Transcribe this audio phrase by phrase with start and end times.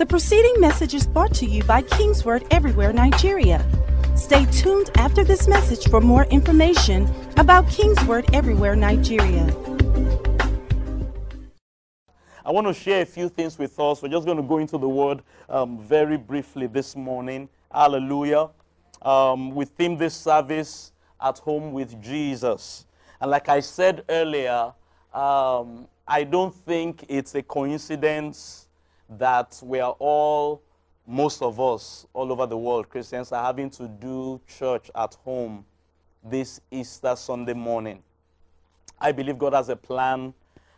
[0.00, 3.62] The preceding message is brought to you by Kingsword Everywhere Nigeria.
[4.16, 9.44] Stay tuned after this message for more information about Kingsword Everywhere Nigeria.
[12.46, 14.00] I want to share a few things with us.
[14.00, 15.20] We're just going to go into the word
[15.50, 17.50] um, very briefly this morning.
[17.70, 18.48] Hallelujah.
[19.02, 22.86] Um, we theme this service at home with Jesus.
[23.20, 24.72] And like I said earlier,
[25.12, 28.68] um, I don't think it's a coincidence
[29.18, 30.62] that we are all,
[31.06, 35.64] most of us all over the world, Christians, are having to do church at home
[36.22, 38.02] this Easter Sunday morning.
[39.00, 40.34] I believe God has a plan.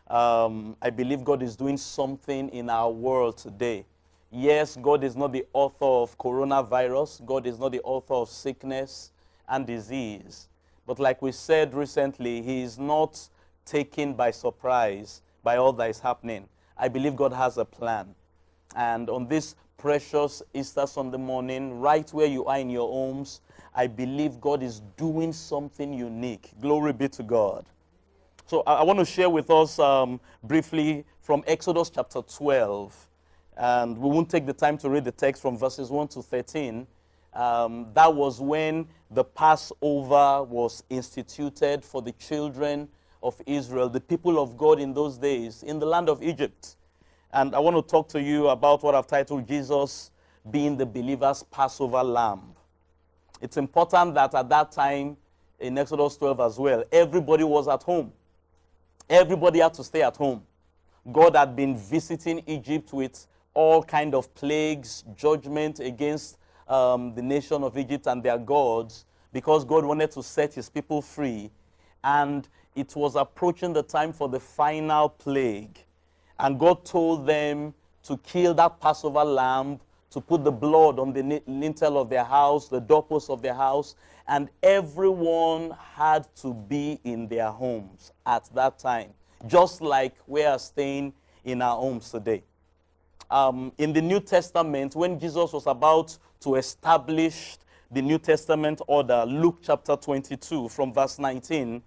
[0.09, 3.85] Um, I believe God is doing something in our world today.
[4.31, 9.13] Yes, God is not the author of coronavirus, God is not the author of sickness
[9.49, 10.49] and disease.
[10.87, 13.29] But like we said recently, He is not
[13.67, 16.49] taken by surprise by all that is happening.
[16.77, 18.15] I believe God has a plan.
[18.75, 23.41] And on this precious Easter Sunday morning, right where you are in your homes,
[23.75, 26.53] I believe God is doing something unique.
[26.61, 27.67] Glory be to God.
[28.47, 33.09] So I, I want to share with us um, briefly from Exodus chapter 12.
[33.57, 36.87] And we won't take the time to read the text from verses 1 to 13.
[37.35, 42.89] Um, that was when the Passover was instituted for the children
[43.23, 46.77] of Israel, the people of God in those days, in the land of Egypt.
[47.33, 50.11] And I want to talk to you about what I've titled Jesus
[50.51, 52.55] being the believer's Passover lamb.
[53.41, 55.17] It's important that at that time,
[55.59, 58.13] in Exodus 12 as well, everybody was at home.
[59.09, 60.43] Everybody had to stay at home.
[61.11, 66.39] God had been visiting Egypt with all kind of plagues, judgment against
[66.69, 71.01] um, the nation of Egypt and their gods, because God wanted to set his people
[71.01, 71.51] free.
[72.05, 75.79] And it was approaching the time for the final plague.
[76.43, 79.79] And God told them to kill that Passover lamb,
[80.11, 83.95] to put the blood on the lintel of their house, the doorpost of their house,
[84.27, 89.11] and everyone had to be in their homes at that time,
[89.47, 91.13] just like we are staying
[91.45, 92.43] in our homes today.
[93.31, 97.57] Um, in the New Testament, when Jesus was about to establish
[97.93, 101.81] the New Testament order, Luke chapter 22, from verse 19,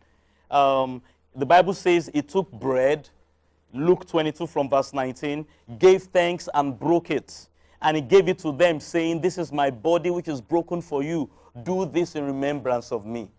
[0.50, 1.02] um,
[1.36, 3.10] the Bible says he took bread
[3.76, 5.46] Luke 22 from verse 19,
[5.78, 7.48] gave thanks and broke it.
[7.82, 11.04] And he gave it to them, saying, This is my body which is broken for
[11.04, 11.30] you.
[11.64, 13.30] Do this in remembrance of me.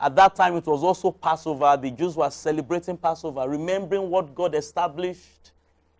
[0.00, 1.78] At that time, it was also Passover.
[1.80, 5.52] The Jews were celebrating Passover, remembering what God established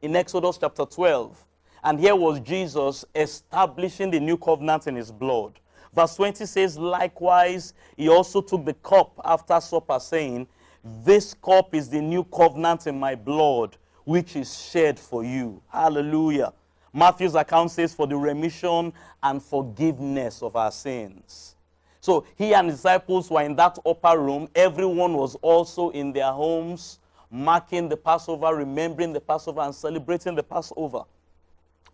[0.03, 1.45] in Exodus chapter 12.
[1.85, 5.61] And here was Jesus establishing the new covenant in his blood.
[5.95, 10.49] Verse 20 says, Likewise, he also took the cup after supper, saying,
[10.85, 15.63] this cup is the new covenant in my blood, which is shed for you.
[15.69, 16.53] Hallelujah.
[16.93, 21.57] Matthew's account says, for the remission and forgiveness of our sins.
[22.01, 24.49] So he and his disciples were in that upper room.
[24.55, 26.99] Everyone was also in their homes,
[27.31, 31.03] marking the Passover, remembering the Passover, and celebrating the Passover.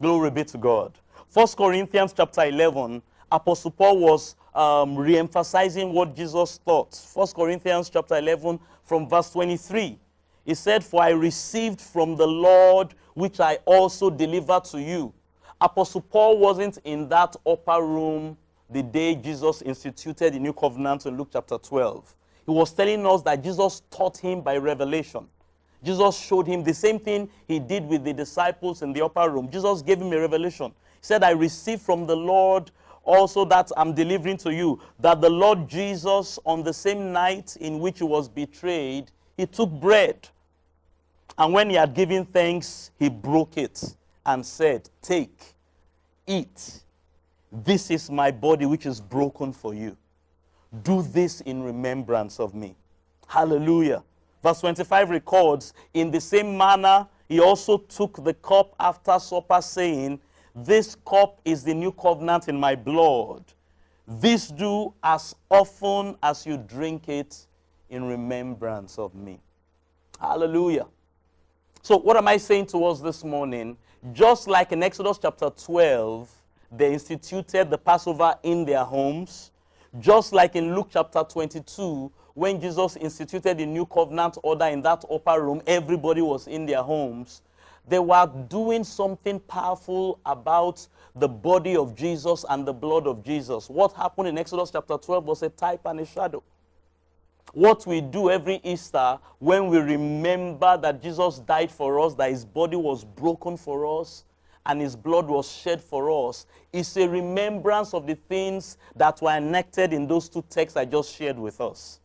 [0.03, 0.99] Glory be to God.
[1.29, 6.95] First Corinthians chapter 11, Apostle Paul was um, re-emphasizing what Jesus taught.
[6.95, 8.59] First Corinthians chapter 11
[8.91, 9.97] from verse 23.
[10.45, 15.15] He said, For I received from the Lord which I also delivered to you.
[15.61, 18.37] Apostle Paul wasn't in that upper room
[18.69, 22.17] the day Jesus instituted the new covenant in Luke chapter 12.
[22.47, 25.29] He was telling us that Jesus taught him by revelation.
[25.85, 29.49] Jesus showed him the same thing he did with the disciples in the upper room.
[29.53, 30.73] Jesus gave him a revelation.
[31.01, 32.73] He said, I received from the Lord
[33.11, 37.81] also that I'm delivering to you that the Lord Jesus, on the same night in
[37.81, 40.29] which he was betrayed, he took bread.
[41.37, 43.95] And when he had given thanks, he broke it
[44.27, 45.55] and said, Take,
[46.27, 46.83] eat.
[47.51, 49.97] This is my body which is broken for you.
[50.83, 52.77] Do this in remembrance of me.
[53.27, 54.05] Hallelujah.
[54.43, 60.21] Verse 25 records, In the same manner, he also took the cup after supper, saying,
[60.55, 63.45] this cup is the new covenant in my blood.
[64.07, 67.47] This do as often as you drink it
[67.89, 69.41] in remembrance of me.
[70.21, 70.87] Hallelujah.
[71.83, 73.77] So, what am I saying to us this morning?
[74.13, 76.31] Just like in Exodus chapter 12,
[76.73, 79.51] they instituted the Passover in their homes,
[79.99, 85.05] just like in Luke chapter 22, when Jesus instituted the new covenant order in that
[85.11, 87.43] upper room, everybody was in their homes.
[87.89, 93.69] They were doing something powerful about the body of Jesus and the blood of Jesus.
[93.69, 96.43] What happened in Exodus chapter 12 was a type and a shadow.
[97.53, 102.45] What we do every Easter when we remember that Jesus died for us, that his
[102.45, 104.25] body was broken for us,
[104.67, 109.37] and his blood was shed for us is a remembrance of the things that were
[109.37, 112.01] enacted in those two texts I just shared with us.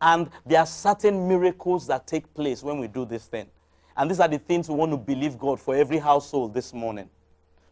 [0.00, 3.48] And there are certain miracles that take place when we do this thing.
[3.96, 7.08] And these are the things we want to believe God for every household this morning,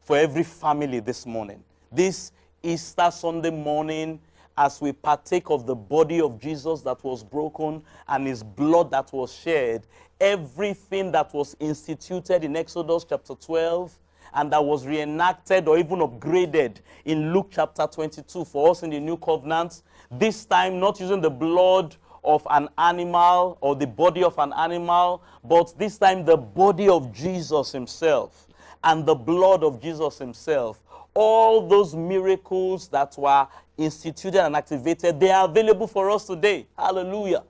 [0.01, 1.63] for every family this morning.
[1.91, 2.33] This
[2.63, 4.21] Easter Sunday morning,
[4.57, 9.11] as we partake of the body of Jesus that was broken and his blood that
[9.13, 9.87] was shed,
[10.21, 13.99] everything that was instituted in Exodus chapter 12
[14.35, 16.77] and that was reenacted or even upgraded
[17.07, 21.31] in Luke chapter 22 for us in the new covenant, this time not using the
[21.31, 26.89] blood of an animal or the body of an animal, but this time the body
[26.89, 28.47] of Jesus himself
[28.85, 30.83] and the blood of Jesus himself.
[31.15, 33.47] All those miracles that were
[33.77, 36.67] instituted and activated, they are available for us today.
[36.79, 37.43] Hallelujah.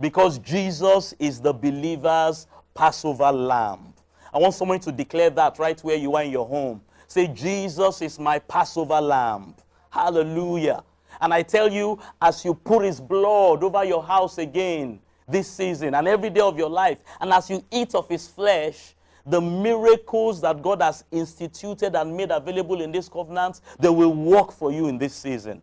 [0.00, 3.94] Because Jesus is the believer's Passover lamb.
[4.34, 6.82] I want someone to declare that right where you are in your home.
[7.06, 9.54] Say, Jesus is my Passover lamb.
[9.88, 10.82] Hallelujah.
[11.20, 15.94] And I tell you, as you pour his blood over your house again this season
[15.94, 20.40] and every day of your life, and as you eat of his flesh, the miracles
[20.40, 24.86] that God has instituted and made available in this covenant, they will work for you
[24.86, 25.60] in this season.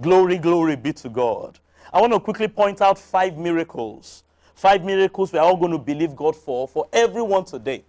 [0.00, 1.58] Glory, glory be to God.
[1.92, 4.24] I want to quickly point out five miracles.
[4.54, 7.84] Five miracles we're all going to believe God for, for everyone today.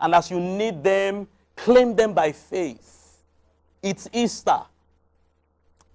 [0.00, 1.26] And as you need them,
[1.56, 3.18] claim them by faith.
[3.82, 4.60] It's Easter.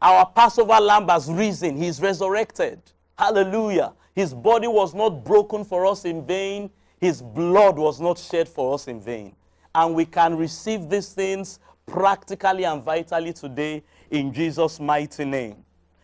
[0.02, 1.78] Our Passover lamb has risen.
[1.78, 2.82] He's resurrected.
[3.18, 3.94] Hallelujah.
[4.14, 6.70] His body was not broken for us in vain.
[7.00, 9.36] His blood was not shed for us in vain.
[9.74, 15.58] And we can receive these things practically and vitally today in Jesus' mighty name.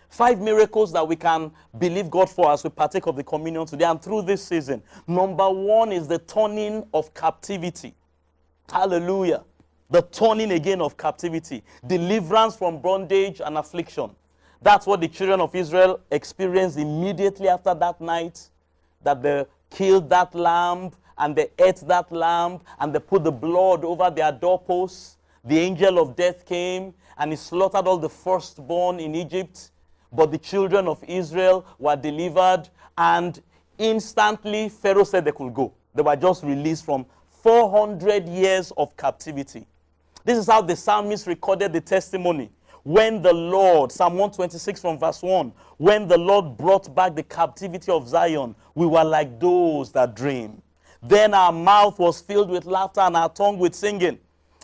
[0.09, 3.85] Five miracles that we can believe God for as we partake of the communion today
[3.85, 4.83] and through this season.
[5.07, 7.95] Number one is the turning of captivity.
[8.69, 9.43] Hallelujah
[9.91, 14.09] the turning again of captivity, deliverance from bondage and affliction.
[14.61, 18.49] That's what the children of Israel experienced immediately after that night
[19.03, 23.83] that they killed that lamb and they ate that lamb and they put the blood
[23.83, 25.17] over their doorposts.
[25.43, 29.71] The angel of death came and he slaughtered all the firstborn in Egypt.
[30.13, 33.41] But the children of Israel were delivered and
[33.77, 35.73] instantly Pharaoh said they could go.
[35.93, 37.05] They were just released from
[37.41, 39.65] 400 years of captivity.
[40.23, 42.51] This is how the psalmist recorded the testimony.
[42.83, 47.91] When the Lord, Psalm 126 from verse 1, when the Lord brought back the captivity
[47.91, 50.61] of Zion, we were like those that dream.
[51.03, 54.19] Then our mouth was filled with laughter and our tongue with singing.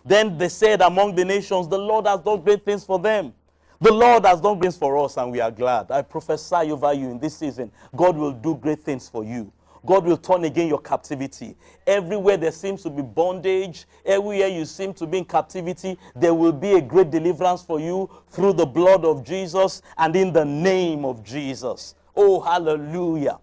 [0.06, 3.34] Then they said among the nations, The Lord has done great things for them.
[3.80, 5.92] The Lord has done great things for us, and we are glad.
[5.92, 7.72] I prophesy over you in this season.
[7.96, 9.52] God will do great things for you.
[9.86, 11.56] God will turn again your captivity.
[11.86, 16.52] Everywhere there seems to be bondage, everywhere you seem to be in captivity, there will
[16.52, 21.06] be a great deliverance for you through the blood of Jesus and in the name
[21.06, 21.96] of Jesus.
[22.16, 23.40] Oh, hallelujah.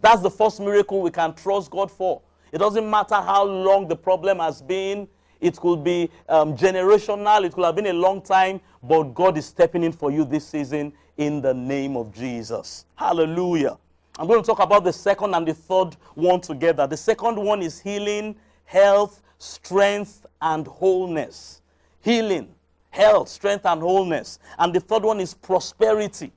[0.00, 2.22] That's the first miracle we can trust God for.
[2.52, 5.08] It doesn't matter how long the problem has been.
[5.40, 7.44] It could be um, generational.
[7.44, 8.60] It could have been a long time.
[8.82, 12.86] But God is stepping in for you this season in the name of Jesus.
[12.96, 13.78] Hallelujah.
[14.18, 16.86] I'm going to talk about the second and the third one together.
[16.88, 18.34] The second one is healing,
[18.64, 21.62] health, strength, and wholeness.
[22.00, 22.48] Healing,
[22.90, 24.40] health, strength, and wholeness.
[24.58, 26.32] And the third one is prosperity,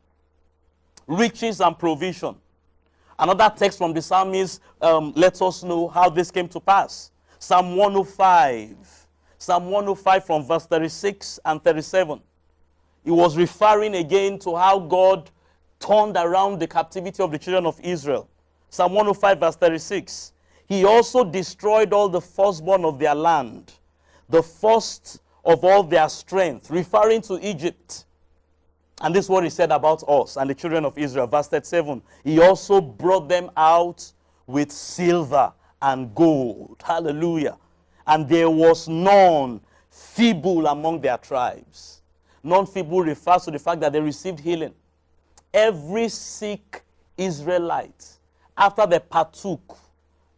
[1.07, 2.35] riches, and provision.
[3.17, 7.11] Another text from the psalmist um, lets us know how this came to pass.
[7.39, 8.75] Psalm 105.
[9.39, 12.21] Psalm 105 from verse 36 and 37.
[13.03, 15.31] He was referring again to how God
[15.81, 18.29] turned around the captivity of the children of Israel.
[18.69, 20.33] Psalm 105, verse 36.
[20.67, 23.73] He also destroyed all the firstborn of their land,
[24.29, 28.05] the first of all their strength, referring to Egypt.
[29.01, 31.27] And this is what he said about us and the children of Israel.
[31.27, 32.01] Verse 37.
[32.23, 34.09] He also brought them out
[34.45, 36.81] with silver and gold.
[36.85, 37.57] Hallelujah.
[38.05, 39.59] And there was none
[39.89, 42.01] feeble among their tribes.
[42.43, 44.73] Non feeble refers to the fact that they received healing
[45.53, 46.83] every sick
[47.17, 48.17] Israelite,
[48.57, 49.77] after they partook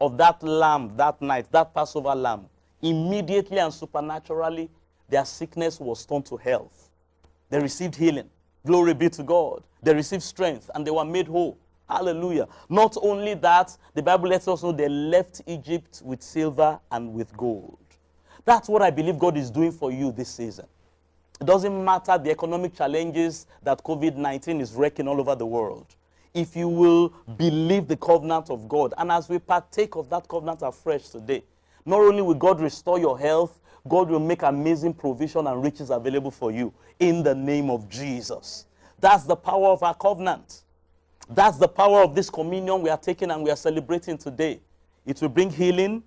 [0.02, 2.46] of that lamb that night, that Passover lamb,
[2.82, 4.70] immediately and supernaturally,
[5.10, 6.90] their sickness was turned to health.
[7.50, 8.30] They received healing.
[8.66, 9.64] Glory be to God.
[9.82, 11.58] They received strength and they were made whole.
[11.88, 12.48] Hallelujah.
[12.70, 17.36] Not only that, the Bible lets us know they left Egypt with silver and with
[17.38, 17.78] gold.
[18.46, 20.66] That's what I believe God is doing for you this season.
[21.42, 25.88] It doesn't matter the economic challenges that COVID 19 is wrecking all over the world.
[26.34, 30.62] If you will believe the covenant of God, and as we partake of that covenant
[30.62, 31.44] afresh today,
[31.86, 36.32] not only will God restore your health, God will make amazing provision and riches available
[36.32, 38.66] for you in the name of Jesus.
[39.00, 40.64] That's the power of our covenant.
[41.30, 44.62] That's the power of this communion we are taking and we are celebrating today.
[45.06, 46.04] It will bring healing,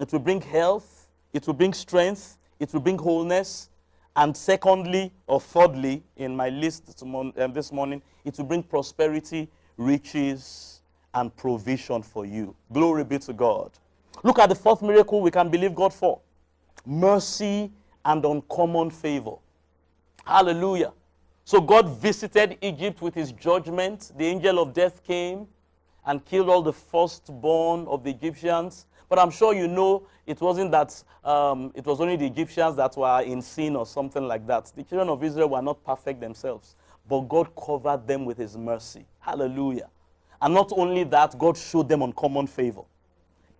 [0.00, 3.68] it will bring health, it will bring strength, it will bring wholeness.
[4.16, 10.80] And secondly, or thirdly, in my list um, this morning, it will bring prosperity, riches,
[11.14, 12.54] and provision for you.
[12.72, 13.72] Glory be to God.
[14.22, 16.20] Look at the fourth miracle we can believe God for
[16.86, 17.72] mercy
[18.04, 19.36] and uncommon favor.
[20.24, 20.92] Hallelujah.
[21.44, 24.12] So God visited Egypt with his judgment.
[24.16, 25.46] The angel of death came
[26.06, 28.86] and killed all the firstborn of the Egyptians.
[29.08, 32.96] But I'm sure you know it wasn't that, um, it was only the Egyptians that
[32.96, 34.72] were in sin or something like that.
[34.74, 36.76] The children of Israel were not perfect themselves,
[37.08, 39.06] but God covered them with his mercy.
[39.20, 39.88] Hallelujah.
[40.40, 42.82] And not only that, God showed them uncommon favor.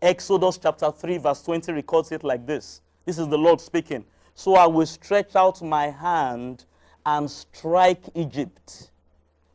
[0.03, 2.83] Exodus chapter 3, verse 20 records it like this.
[3.05, 4.05] This is the Lord speaking.
[4.35, 6.65] So I will stretch out my hand
[7.07, 8.91] and strike Egypt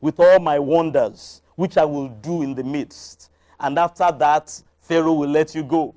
[0.02, 3.30] with all my wonders, which I will do in the midst.
[3.60, 5.94] And after that, Pharaoh will let you go.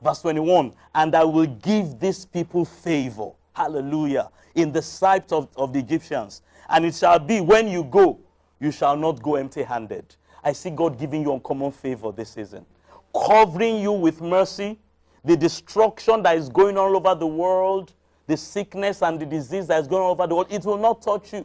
[0.00, 3.30] Verse 21 And I will give these people favor.
[3.52, 4.30] Hallelujah.
[4.54, 6.42] In the sight of, of the Egyptians.
[6.68, 8.20] And it shall be when you go,
[8.60, 10.14] you shall not go empty handed.
[10.44, 12.64] I see God giving you uncommon favor this season,
[13.12, 14.78] covering you with mercy.
[15.24, 17.92] The destruction that is going on all over the world,
[18.28, 21.02] the sickness and the disease that is going on over the world, it will not
[21.02, 21.44] touch you.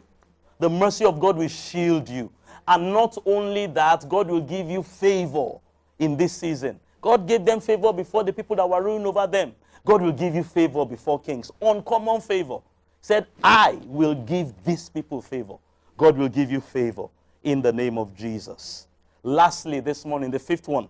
[0.60, 2.30] The mercy of God will shield you.
[2.68, 5.58] And not only that, God will give you favor
[5.98, 6.80] in this season.
[7.00, 9.54] God gave them favor before the people that were ruling over them.
[9.84, 11.50] God will give you favor before kings.
[11.62, 12.58] Uncommon favor.
[13.00, 15.54] Said, I will give these people favor.
[15.96, 17.06] God will give you favor
[17.44, 18.88] in the name of Jesus.
[19.22, 20.88] Lastly, this morning, the fifth one,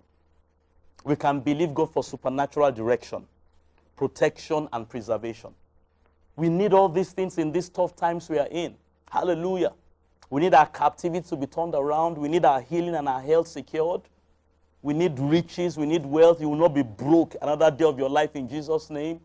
[1.05, 3.27] we can believe God for supernatural direction,
[3.97, 5.55] protection, and preservation.
[6.35, 8.75] We need all these things in these tough times we are in.
[9.11, 9.73] Hallelujah.
[10.29, 12.19] We need our captivity to be turned around.
[12.19, 14.03] We need our healing and our health secured.
[14.87, 15.77] We need riches.
[15.77, 16.41] We need wealth.
[16.41, 19.19] You will not be broke another day of your life in Jesus' name.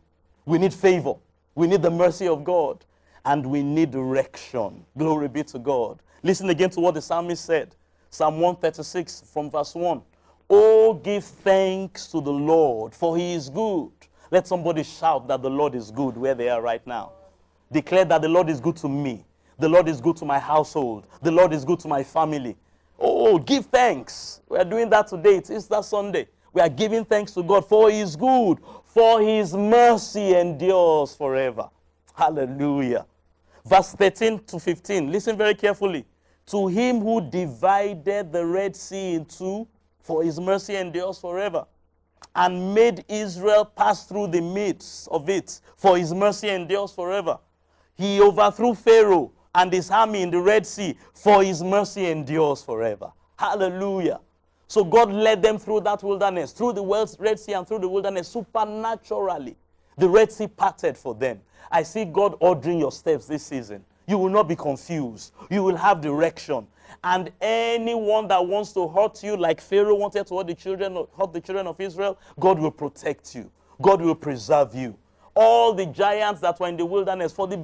[0.43, 1.13] We need favor.
[1.53, 2.83] We need the mercy of God.
[3.25, 4.83] And we need direction.
[4.97, 6.01] Glory be to God.
[6.23, 7.75] Listen again to what the psalmist said.
[8.09, 10.01] Psalm 136 from verse 1.
[10.49, 13.91] Oh, give thanks to the Lord, for he is good.
[14.31, 17.11] Let somebody shout that the Lord is good where they are right now.
[17.71, 19.25] Declare that the Lord is good to me.
[19.59, 21.05] The Lord is good to my household.
[21.21, 22.57] The Lord is good to my family.
[23.03, 24.41] Oh, oh, give thanks.
[24.47, 25.37] We are doing that today.
[25.37, 26.27] It's Easter Sunday.
[26.53, 31.67] We are giving thanks to God for His good, for His mercy endures forever.
[32.13, 33.07] Hallelujah.
[33.65, 35.11] Verse 13 to 15.
[35.11, 36.05] Listen very carefully.
[36.47, 39.67] To Him who divided the Red Sea in two,
[40.03, 41.65] for His mercy endures forever,
[42.35, 47.39] and made Israel pass through the midst of it, for His mercy endures forever.
[47.95, 53.11] He overthrew Pharaoh and his army in the Red Sea, for his mercy endures forever.
[53.37, 54.19] Hallelujah.
[54.67, 58.27] So God led them through that wilderness, through the Red Sea and through the wilderness
[58.29, 59.57] supernaturally.
[59.97, 61.41] The Red Sea parted for them.
[61.69, 63.83] I see God ordering your steps this season.
[64.07, 65.33] You will not be confused.
[65.49, 66.67] You will have direction.
[67.03, 71.33] And anyone that wants to hurt you, like Pharaoh wanted to hurt the children, hurt
[71.33, 73.51] the children of Israel, God will protect you.
[73.81, 74.97] God will preserve you
[75.35, 77.57] all the giants that were in the wilderness, for the,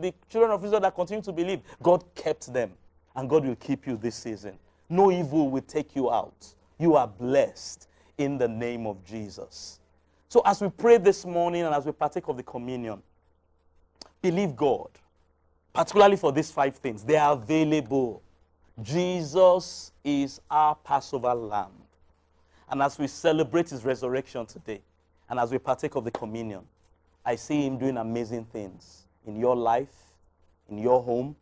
[0.00, 2.72] the children of Israel that continue to believe, God kept them.
[3.16, 4.58] And God will keep you this season.
[4.88, 6.54] No evil will take you out.
[6.78, 9.80] You are blessed in the name of Jesus.
[10.28, 13.02] So, as we pray this morning and as we partake of the communion,
[14.22, 14.90] believe God,
[15.72, 17.02] particularly for these five things.
[17.02, 18.22] They are available.
[18.82, 21.72] Jesus is our Passover lamb.
[22.70, 24.82] And as we celebrate his resurrection today,
[25.28, 26.62] and as we partake of the communion,
[27.28, 30.14] I see Him doing amazing things in your life,
[30.70, 31.36] in your home,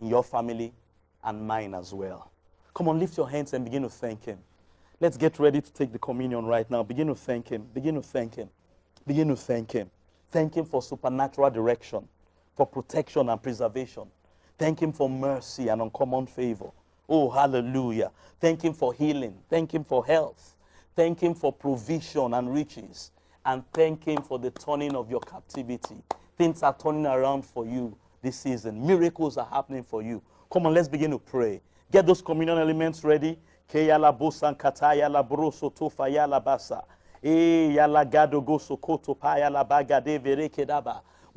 [0.00, 0.74] in your family,
[1.22, 2.32] and mine as well.
[2.74, 4.40] Come on, lift your hands and begin to thank Him.
[4.98, 6.82] Let's get ready to take the communion right now.
[6.82, 7.64] Begin to thank Him.
[7.72, 8.48] Begin to thank Him.
[9.06, 9.88] Begin to thank Him.
[10.32, 12.08] Thank Him for supernatural direction,
[12.56, 14.08] for protection and preservation.
[14.58, 16.72] Thank Him for mercy and uncommon favor.
[17.08, 18.10] Oh, hallelujah.
[18.40, 19.38] Thank Him for healing.
[19.48, 20.56] Thank Him for health.
[20.96, 23.12] Thank Him for provision and riches
[23.44, 25.96] and thank Him for the turning of your captivity.
[26.36, 28.86] Things are turning around for you this season.
[28.86, 30.22] Miracles are happening for you.
[30.52, 31.60] Come on, let's begin to pray.
[31.90, 33.38] Get those communion elements ready.
[33.72, 33.88] We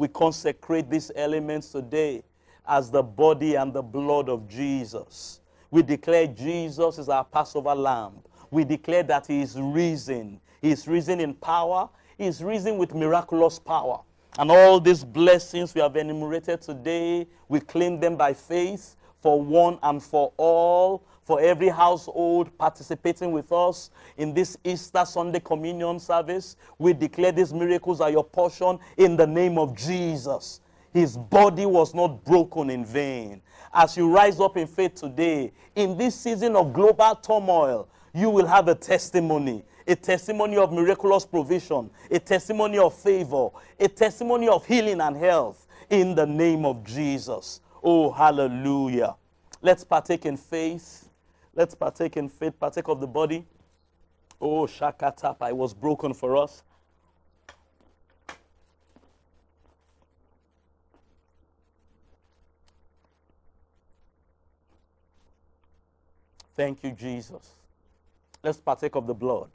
[0.08, 2.24] consecrate these elements today
[2.68, 5.42] as the body and the blood of Jesus.
[5.70, 8.14] We declare Jesus is our Passover lamb.
[8.52, 10.40] We declare that he is risen.
[10.64, 11.90] He is risen in power.
[12.18, 14.00] He is risen with miraculous power.
[14.40, 19.78] And all these blessings we have enumerated today, we claim them by faith for one
[19.84, 26.56] and for all, for every household participating with us in this Easter Sunday communion service.
[26.80, 30.62] We declare these miracles are your portion in the name of Jesus.
[30.94, 33.42] His body was not broken in vain.
[33.74, 38.46] As you rise up in faith today, in this season of global turmoil, you will
[38.46, 43.50] have a testimony a testimony of miraculous provision, a testimony of favor,
[43.80, 47.62] a testimony of healing and health in the name of Jesus.
[47.84, 49.16] Oh, hallelujah.
[49.62, 51.10] Let's partake in faith.
[51.56, 53.46] Let's partake in faith, partake of the body.
[54.40, 56.64] Oh, Shakatapa, it was broken for us.
[66.56, 67.50] Thank you, Jesus.
[68.44, 69.50] Let's partake of the blood.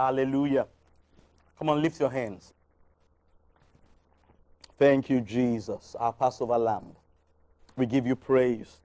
[0.00, 0.66] Hallelujah.
[1.58, 2.54] Come on, lift your hands.
[4.78, 6.96] Thank you, Jesus, our Passover lamb.
[7.76, 8.80] We give you praise.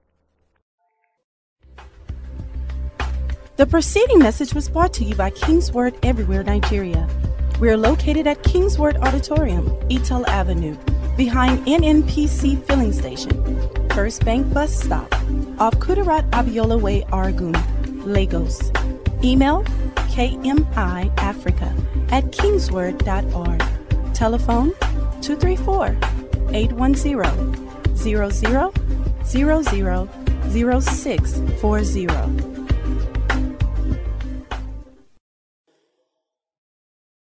[3.56, 7.08] The preceding message was brought to you by King's Word Everywhere, Nigeria.
[7.60, 10.76] We are located at King's Word Auditorium, Etel Avenue,
[11.16, 13.32] behind NNPC Filling Station,
[13.94, 15.10] First Bank Bus Stop,
[15.58, 17.56] off Kudirat Abiola Way, Oregun,
[18.04, 18.70] Lagos.
[19.24, 19.64] Email
[20.16, 21.70] kmiafrica
[22.10, 23.62] at kingsword.org.
[24.14, 24.70] Telephone
[25.20, 25.96] 234
[26.54, 28.72] 810 0000
[30.48, 32.35] 0640.